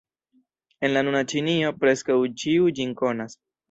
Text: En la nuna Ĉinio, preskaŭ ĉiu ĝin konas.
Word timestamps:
En 0.87 0.93
la 0.95 1.03
nuna 1.05 1.23
Ĉinio, 1.35 1.71
preskaŭ 1.85 2.19
ĉiu 2.45 2.77
ĝin 2.77 3.01
konas. 3.07 3.43